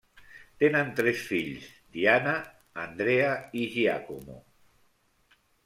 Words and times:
Tenen 0.61 0.87
tres 0.99 1.21
fills, 1.31 1.67
Diana, 1.99 2.35
Andrea 2.87 3.29
i 3.61 3.69
Giacomo. 3.77 4.43